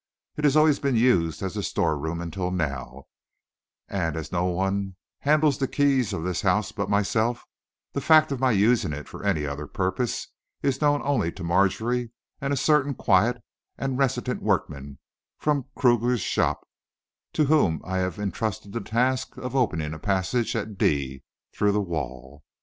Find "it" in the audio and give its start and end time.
0.35-0.45, 8.93-9.07